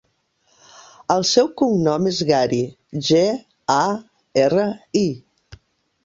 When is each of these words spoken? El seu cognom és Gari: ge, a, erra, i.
El 1.15 1.25
seu 1.31 1.49
cognom 1.61 2.07
és 2.11 2.21
Gari: 2.29 2.61
ge, 3.09 3.21
a, 3.73 3.83
erra, 4.45 4.65
i. 5.03 5.05